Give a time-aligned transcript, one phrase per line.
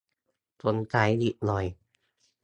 [0.63, 1.65] สงสัยอีกหน่อย